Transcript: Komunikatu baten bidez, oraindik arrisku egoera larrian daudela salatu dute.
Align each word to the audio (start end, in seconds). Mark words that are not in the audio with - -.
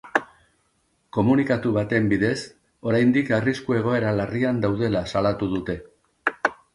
Komunikatu 1.17 1.73
baten 1.75 2.07
bidez, 2.13 2.37
oraindik 2.91 3.29
arrisku 3.39 3.75
egoera 3.81 4.15
larrian 4.21 4.63
daudela 4.65 5.05
salatu 5.13 5.51
dute. 5.53 5.77